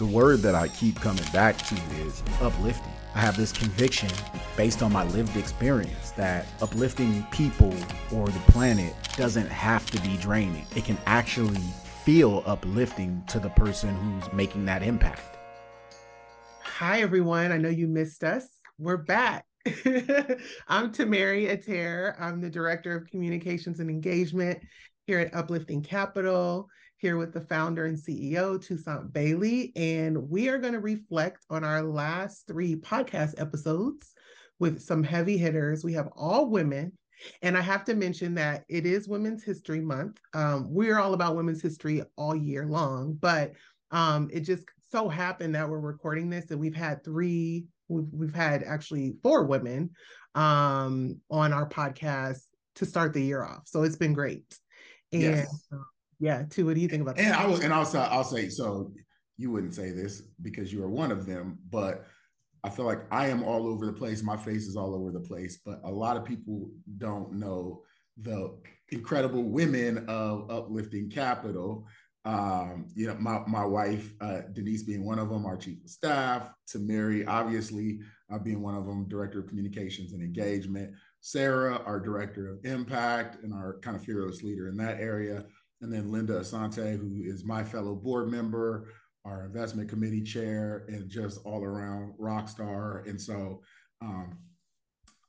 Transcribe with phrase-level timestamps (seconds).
[0.00, 1.74] The word that I keep coming back to
[2.06, 2.90] is uplifting.
[3.14, 4.08] I have this conviction
[4.56, 7.74] based on my lived experience that uplifting people
[8.10, 10.64] or the planet doesn't have to be draining.
[10.74, 11.60] It can actually
[12.02, 15.36] feel uplifting to the person who's making that impact.
[16.62, 17.52] Hi, everyone.
[17.52, 18.48] I know you missed us.
[18.78, 19.44] We're back.
[19.66, 22.16] I'm Tamerri Ater.
[22.18, 24.60] I'm the Director of Communications and Engagement
[25.06, 26.70] here at Uplifting Capital
[27.00, 31.64] here with the founder and CEO, Toussaint Bailey, and we are going to reflect on
[31.64, 34.12] our last three podcast episodes
[34.58, 35.82] with some heavy hitters.
[35.82, 36.92] We have all women.
[37.42, 40.20] And I have to mention that it is Women's History Month.
[40.34, 43.52] Um, we're all about women's history all year long, but
[43.90, 48.34] um, it just so happened that we're recording this and we've had three, we've, we've
[48.34, 49.90] had actually four women
[50.34, 52.40] um, on our podcast
[52.76, 53.62] to start the year off.
[53.66, 54.44] So it's been great.
[55.12, 55.68] And yes.
[56.20, 56.66] Yeah, too.
[56.66, 57.24] What do you think about that?
[57.24, 58.92] And I was, and also I'll say so.
[59.38, 62.04] You wouldn't say this because you are one of them, but
[62.62, 64.22] I feel like I am all over the place.
[64.22, 67.82] My face is all over the place, but a lot of people don't know
[68.20, 68.54] the
[68.90, 71.86] incredible women of uplifting capital.
[72.26, 75.88] Um, you know, my my wife uh, Denise being one of them, our chief of
[75.88, 80.92] staff, Tamerri obviously uh, being one of them, director of communications and engagement.
[81.20, 85.44] Sarah, our director of impact and our kind of fearless leader in that area
[85.80, 88.88] and then Linda Asante, who is my fellow board member,
[89.24, 93.04] our investment committee chair, and just all around rock star.
[93.06, 93.62] And so
[94.02, 94.38] um,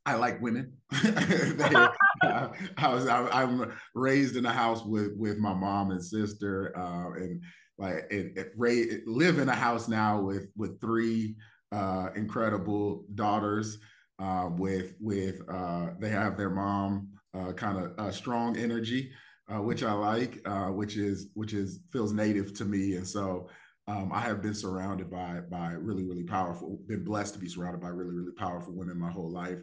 [0.05, 0.73] I like women.
[1.03, 1.89] they, uh,
[2.77, 7.13] I was I, am raised in a house with with my mom and sister, uh,
[7.13, 7.41] and
[7.77, 11.35] like it, it, it, live in a house now with with three
[11.71, 13.77] uh, incredible daughters.
[14.19, 19.11] Uh, with with uh, they have their mom uh, kind of strong energy
[19.51, 23.49] uh, which I like, uh, which is which is feels native to me, and so
[23.87, 27.81] um, I have been surrounded by by really really powerful, been blessed to be surrounded
[27.81, 29.59] by really really powerful women my whole life,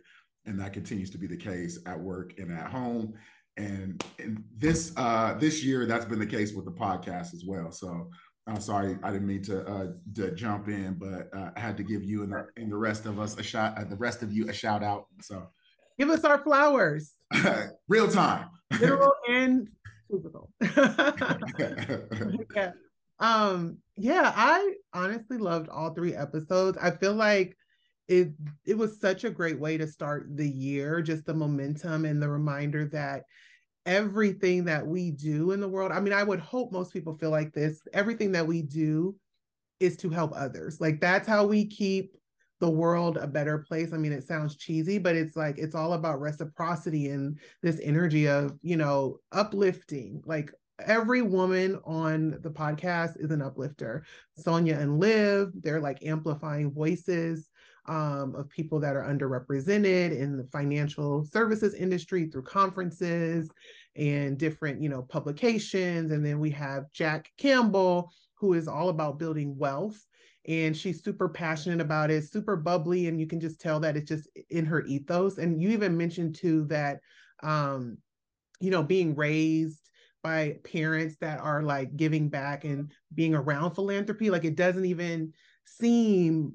[0.47, 3.15] and that continues to be the case at work and at home.
[3.57, 7.73] And, and this uh, this year, that's been the case with the podcast as well.
[7.73, 8.09] So
[8.49, 11.83] I'm sorry, I didn't mean to, uh, to jump in, but uh, I had to
[11.83, 14.33] give you and the, and the rest of us a shot, uh, the rest of
[14.33, 15.07] you a shout out.
[15.21, 15.49] So
[15.99, 17.13] give us our flowers.
[17.89, 18.49] Real time.
[18.81, 19.69] Literal and
[20.11, 20.51] physical.
[22.55, 22.73] yeah.
[23.21, 26.79] Um, yeah, I honestly loved all three episodes.
[26.81, 27.57] I feel like
[28.07, 28.31] it
[28.65, 32.29] it was such a great way to start the year, just the momentum and the
[32.29, 33.25] reminder that
[33.87, 37.31] everything that we do in the world, I mean, I would hope most people feel
[37.31, 39.17] like this, everything that we do
[39.81, 40.81] is to help others.
[40.81, 42.15] Like that's how we keep
[42.61, 43.93] the world a better place.
[43.93, 48.29] I mean, it sounds cheesy, but it's like it's all about reciprocity and this energy
[48.29, 50.23] of, you know, uplifting.
[50.25, 50.53] Like
[50.85, 54.05] every woman on the podcast is an uplifter.
[54.37, 57.51] Sonya and Liv, they're like amplifying voices
[57.87, 63.51] um, of people that are underrepresented in the financial services industry through conferences
[63.97, 66.11] and different, you know, publications.
[66.11, 70.05] And then we have JaQ Campbell, who is all about building wealth
[70.49, 74.09] and she's super passionate about it, super bubbly, and you can just tell that it's
[74.09, 75.39] just in her ethos.
[75.39, 77.01] And you even mentioned too that,
[77.43, 77.99] um,
[78.61, 79.89] you know, being raised
[80.23, 85.33] by parents that are like giving back and being around philanthropy, like it doesn't even
[85.65, 86.55] seem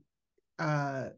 [0.59, 1.09] uh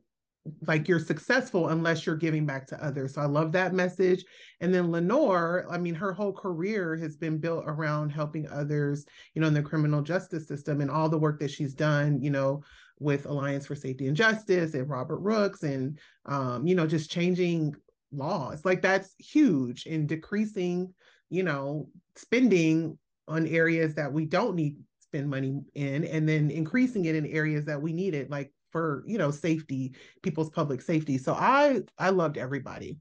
[0.67, 3.15] like you're successful unless you're giving back to others.
[3.15, 4.23] So I love that message.
[4.61, 9.41] And then Lenore, I mean, her whole career has been built around helping others, you
[9.41, 12.63] know, in the criminal justice system and all the work that she's done, you know,
[12.99, 17.75] with Alliance for Safety and Justice and Robert Rooks and, um, you know, just changing
[18.11, 18.63] laws.
[18.63, 20.93] Like that's huge in decreasing,
[21.29, 22.97] you know, spending
[23.27, 27.65] on areas that we don't need spend money in and then increasing it in areas
[27.65, 31.17] that we need it like for you know safety people's public safety.
[31.17, 32.97] So i i loved everybody.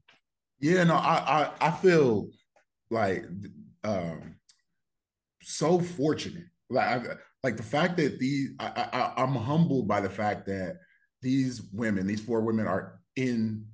[0.61, 2.29] Yeah no i i, I feel
[2.89, 3.25] like
[3.83, 4.35] um
[5.41, 6.45] so fortunate.
[6.69, 7.03] Like I,
[7.43, 10.77] like the fact that these I, I i'm humbled by the fact that
[11.21, 13.65] these women these four women are in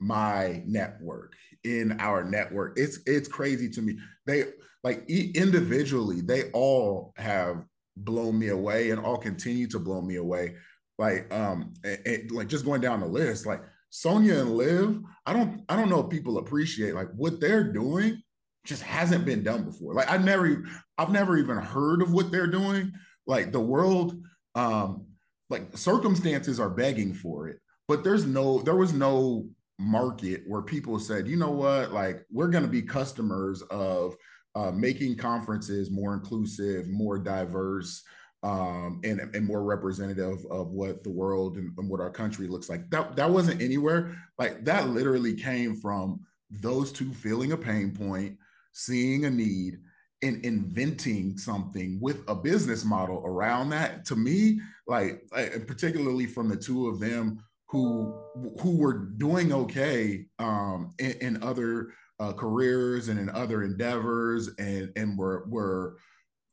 [0.00, 2.76] my network in our network.
[2.76, 3.96] It's it's crazy to me.
[4.26, 4.46] They
[4.82, 7.64] like individually they all have
[7.98, 10.56] blown me away and all continue to blow me away
[10.98, 15.32] like um and, and, like just going down the list like sonya and liv i
[15.32, 18.20] don't i don't know if people appreciate like what they're doing
[18.66, 19.94] just hasn't been done before.
[19.94, 20.64] Like i never
[20.98, 22.92] i've never even heard of what they're doing.
[23.26, 24.20] Like the world
[24.54, 25.06] um
[25.48, 27.58] like circumstances are begging for it
[27.88, 31.92] but there's no there was no market where people said you know what?
[31.92, 34.16] Like we're going to be customers of
[34.54, 38.02] uh, making conferences more inclusive more diverse
[38.42, 42.68] um, and, and more representative of what the world and, and what our country looks
[42.68, 42.88] like.
[42.90, 44.16] That that wasn't anywhere.
[44.38, 48.36] Like that literally came from those two feeling a pain point,
[48.72, 49.78] seeing a need,
[50.22, 54.04] and inventing something with a business model around that.
[54.06, 58.14] To me, like, like particularly from the two of them who
[58.60, 61.88] who were doing okay um, in, in other
[62.20, 65.96] uh, careers and in other endeavors, and and were were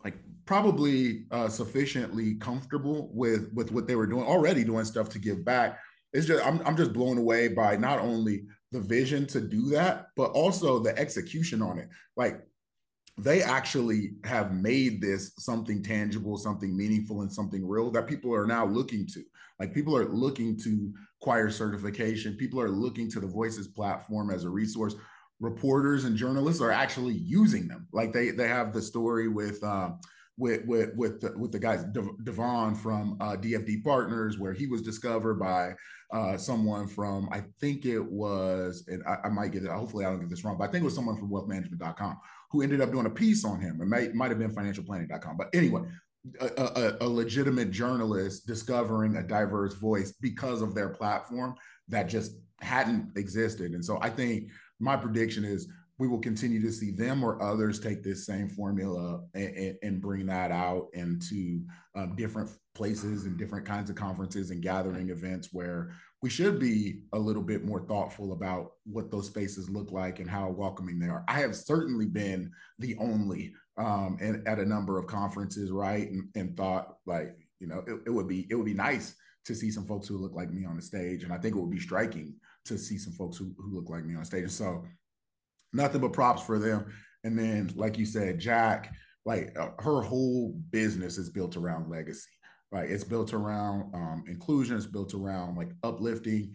[0.03, 0.15] like
[0.45, 5.43] probably uh, sufficiently comfortable with with what they were doing already doing stuff to give
[5.45, 5.79] back.
[6.11, 10.07] It's just I'm, I'm just blown away by not only the vision to do that
[10.15, 11.89] but also the execution on it.
[12.17, 12.41] Like
[13.17, 18.47] they actually have made this something tangible something meaningful and something real that people are
[18.47, 19.23] now looking to.
[19.59, 20.91] Like people are looking to
[21.21, 22.35] choir certification.
[22.35, 24.95] People are looking to the voices platform as a resource
[25.43, 27.85] reporters and journalists are actually using them.
[27.91, 29.91] Like they they have the story with uh,
[30.37, 31.83] with with with the, with the guys
[32.23, 35.73] Devon from uh, DFD Partners, where he was discovered by
[36.13, 39.69] uh, someone from I think it was, and I, I, might get it.
[39.69, 42.17] Hopefully, I don't get this wrong, but I think it was someone from WealthManagement.com
[42.51, 43.81] who ended up doing a piece on him.
[43.81, 45.81] It might might have been FinancialPlanning.com, but anyway.
[46.39, 51.53] A, a, a legitimate journalist discovering a diverse voice because of their platform
[51.89, 53.73] that just hadn't existed.
[53.73, 54.49] And so I think
[54.83, 55.67] my prediction is
[55.99, 60.25] we will continue to see them or others take this same formula and, and bring
[60.25, 61.61] that out into
[61.95, 65.91] um, different places and different kinds of conferences and gathering events where
[66.21, 70.29] we should be a little bit more thoughtful about what those spaces look like and
[70.29, 71.23] how welcoming they are.
[71.27, 76.09] I have certainly been the only um, and at a number of conferences, right?
[76.09, 79.15] And, and thought like, you know, it, it would be it would be nice
[79.45, 81.59] to see some folks who look like me on the stage, and I think it
[81.59, 84.49] would be striking to see some folks who, who look like me on stage.
[84.49, 84.83] So
[85.73, 86.85] nothing but props for them.
[87.23, 88.87] And then, like you said, JaQ,
[89.25, 92.29] like uh, her whole business is built around legacy.
[92.71, 94.75] Right, it's built around um, inclusion.
[94.75, 96.53] It's built around like uplifting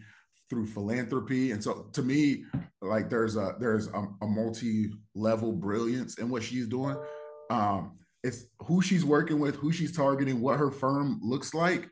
[0.49, 1.51] through philanthropy.
[1.51, 2.43] And so, to me,
[2.81, 6.97] like there's a there's a, a multi-level brilliance in what she's doing.
[7.49, 11.89] Um, it's who she's working with, who she's targeting, what her firm looks like.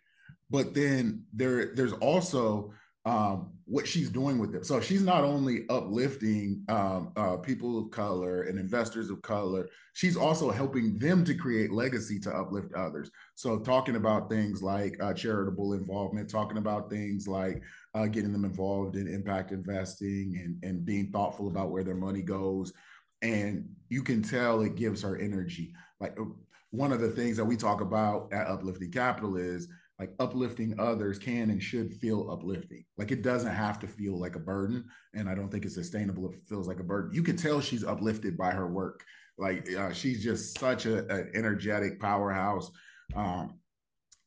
[0.49, 2.73] But then there there's also
[3.07, 4.65] um, what she's doing with them.
[4.65, 10.17] So she's not only uplifting um, uh, people of color and investors of color, she's
[10.17, 13.09] also helping them to create legacy to uplift others.
[13.35, 17.63] So talking about things like uh, charitable involvement, talking about things like
[17.93, 22.21] uh, getting them involved in impact investing and, and being thoughtful about where their money
[22.21, 22.73] goes.
[23.21, 25.73] And you can tell it gives her energy.
[26.01, 26.25] Like uh,
[26.71, 31.17] one of the things that we talk about at Uplifting Capital is like uplifting others
[31.17, 32.85] can and should feel uplifting.
[32.97, 34.85] Like it doesn't have to feel like a burden.
[35.13, 37.13] And I don't think it's sustainable if it feels like a burden.
[37.13, 39.03] You can tell she's uplifted by her work.
[39.39, 42.71] Like uh, she's just such a, an energetic powerhouse.
[43.15, 43.59] Um,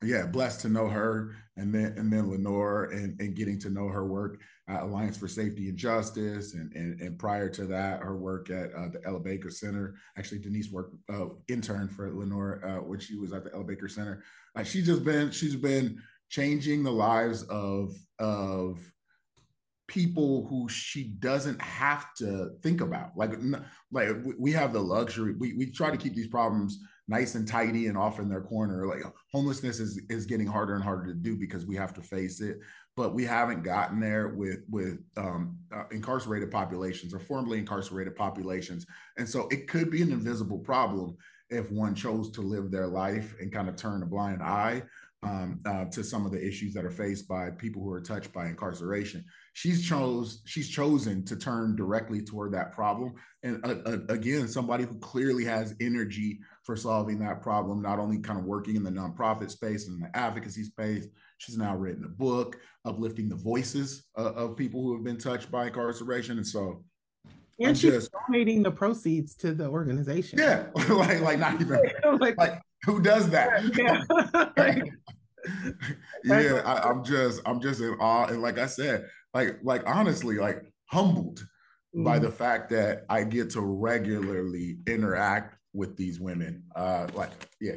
[0.03, 3.89] yeah, blessed to know her and then and then Lenore and, and getting to know
[3.89, 8.17] her work at Alliance for Safety and Justice and and, and prior to that her
[8.17, 9.95] work at uh, the Ella Baker Center.
[10.17, 13.89] Actually, Denise worked uh, intern for Lenore uh, when she was at the Ella Baker
[13.89, 14.23] Center.
[14.57, 16.01] Uh, she's just been she's been
[16.31, 18.81] changing the lives of of
[19.87, 23.11] people who she doesn't have to think about.
[23.17, 23.35] Like
[23.93, 24.09] like
[24.39, 25.35] we have the luxury.
[25.39, 26.79] We we try to keep these problems
[27.11, 28.87] nice and tidy and off in their corner.
[28.87, 29.03] Like
[29.33, 32.59] homelessness is is getting harder and harder to do because we have to face it.
[32.97, 38.87] But we haven't gotten there with with um, uh, incarcerated populations or formerly incarcerated populations,
[39.19, 41.17] and so it could be an invisible problem
[41.51, 44.83] if one chose to live their life and kind of turn a blind eye
[45.23, 48.33] um, uh, to some of the issues that are faced by people who are touched
[48.33, 49.25] by incarceration.
[49.53, 54.85] She's chose she's chosen to turn directly toward that problem, and uh, uh, again, somebody
[54.85, 56.41] who clearly has energy
[56.71, 57.83] for solving that problem.
[57.83, 61.09] Not only kind of working in the nonprofit space and the advocacy space,
[61.39, 65.51] she's now written a book uplifting the voices uh, of people who have been touched
[65.51, 66.85] by incarceration, and so
[67.59, 70.39] and I'm she's just, donating the proceeds to the organization.
[70.39, 71.81] Yeah, like like not even
[72.21, 73.65] like, like who does that?
[73.77, 74.05] Yeah,
[76.25, 80.37] yeah I, I'm just I'm just in awe, and like I said, like like honestly,
[80.37, 82.05] like humbled mm-hmm.
[82.05, 86.63] by the fact that I get to regularly interact with these women.
[86.75, 87.77] Uh, like yeah,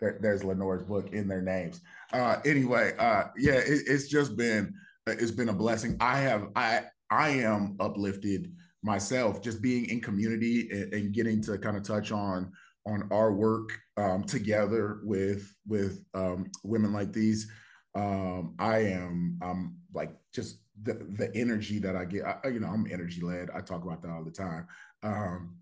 [0.00, 1.80] there, there's Lenore's book in their names.
[2.12, 4.74] Uh, anyway, uh, yeah, it, it's just been
[5.06, 5.96] it's been a blessing.
[6.00, 8.52] I have I I am uplifted
[8.82, 12.52] myself just being in community and, and getting to kind of touch on
[12.86, 17.50] on our work um, together with with um, women like these
[17.94, 22.68] um, i am i'm like just the the energy that i get I, you know
[22.68, 24.66] i'm energy led i talk about that all the time
[25.02, 25.56] um,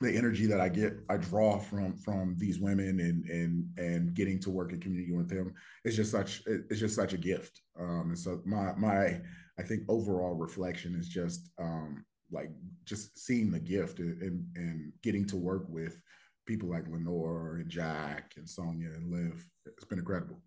[0.00, 4.38] the energy that I get, I draw from from these women and and and getting
[4.40, 7.62] to work in community with them is just such it's just such a gift.
[7.78, 9.20] Um, and so my my
[9.58, 12.50] I think overall reflection is just um, like
[12.84, 16.00] just seeing the gift and, and, and getting to work with
[16.46, 19.46] people like Lenore and JaQ and Sonya and Liv.
[19.64, 20.40] It's been incredible.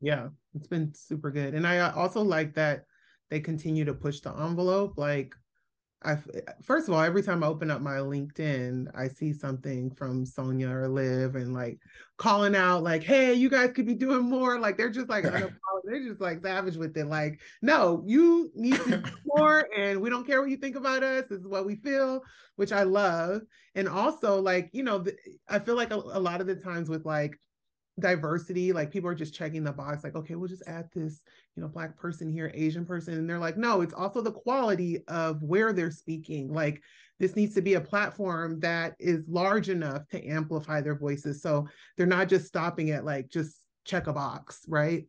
[0.00, 1.54] Yeah, it's been super good.
[1.54, 2.84] And I also like that
[3.30, 4.94] they continue to push the envelope.
[4.96, 5.34] Like
[6.02, 9.90] I eh, first of all, every time I open up my LinkedIn, I see something
[9.90, 11.78] from Sonya or Liv and like
[12.16, 15.24] calling out, like, "Hey, you guys could be doing more." Like they're just like
[15.84, 17.06] they're just like savage with it.
[17.06, 21.02] Like, no, you need to do more, and we don't care what you think about
[21.02, 21.26] us.
[21.28, 22.22] This is what we feel,
[22.56, 23.42] which I love.
[23.74, 25.04] And also, like, you know,
[25.48, 27.38] I feel like a, a lot of the times with like
[28.00, 31.22] diversity like people are just checking the box like okay we'll just add this
[31.54, 35.02] you know black person here asian person and they're like no it's also the quality
[35.08, 36.82] of where they're speaking like
[37.18, 41.66] this needs to be a platform that is large enough to amplify their voices so
[41.96, 45.06] they're not just stopping at like just check a box right?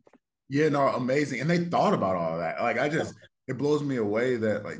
[0.49, 3.13] Yeah no amazing and they thought about all that like i just
[3.47, 4.79] it blows me away that like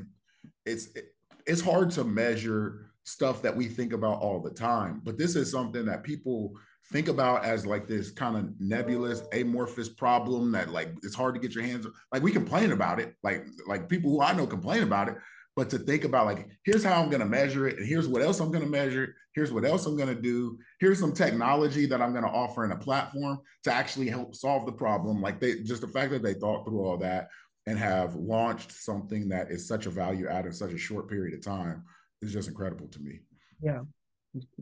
[0.65, 1.15] it's it,
[1.48, 5.50] it's hard to measure stuff that we think about all the time but this is
[5.50, 6.53] something that people
[6.92, 11.40] think about as like this kind of nebulous amorphous problem that like it's hard to
[11.40, 14.84] get your hands like we complain about it like like people who i know complain
[14.84, 15.16] about it
[15.56, 18.22] but to think about like here's how i'm going to measure it and here's what
[18.22, 21.86] else i'm going to measure here's what else i'm going to do here's some technology
[21.86, 25.40] that i'm going to offer in a platform to actually help solve the problem like
[25.40, 27.30] they just the fact that they thought through all that
[27.68, 31.34] and have launched something that is such a value add in such a short period
[31.34, 31.84] of time
[32.22, 33.20] is just incredible to me.
[33.62, 33.82] Yeah.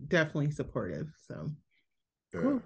[0.08, 1.50] Definitely supportive so
[2.34, 2.42] yeah.
[2.42, 2.62] Cool.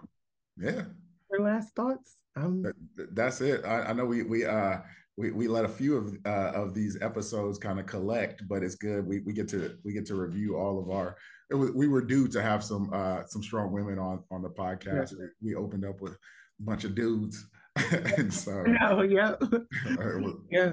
[0.57, 0.83] Yeah.
[1.31, 2.17] Your last thoughts?
[2.35, 3.65] Um, that, that's it.
[3.65, 4.77] I, I, know we we uh
[5.17, 8.75] we, we let a few of uh, of these episodes kind of collect, but it's
[8.75, 9.07] good.
[9.07, 11.15] We we get to we get to review all of our.
[11.51, 15.13] Was, we were due to have some uh some strong women on on the podcast.
[15.19, 15.27] Yeah.
[15.41, 17.45] We opened up with a bunch of dudes,
[18.17, 20.71] and so no, yeah, was, yeah.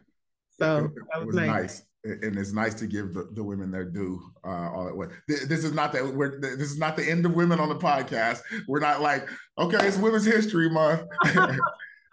[0.58, 1.48] So it, it was nice.
[1.48, 5.08] nice and it's nice to give the, the women their due uh, all that way.
[5.28, 8.40] This is not that we're this is not the end of women on the podcast.
[8.66, 9.28] We're not like
[9.58, 11.02] okay, it's Women's History Month.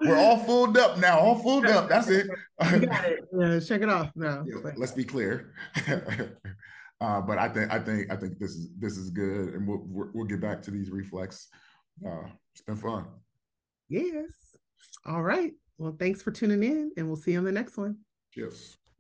[0.02, 1.20] we're all fooled up now.
[1.20, 1.88] All fooled up.
[1.88, 2.28] That's it.
[2.60, 3.20] got it.
[3.40, 4.44] Yeah, check it off now.
[4.46, 5.54] Yeah, let's be clear.
[5.88, 9.84] uh, but I think I think I think this is this is good, and we'll
[10.14, 11.48] we'll get back to these reflects.
[12.06, 13.06] Uh, it's been fun.
[13.90, 14.58] Yes.
[15.06, 15.54] All right.
[15.78, 17.98] Well, thanks for tuning in, and we'll see you on the next one.
[18.34, 18.78] Cheers.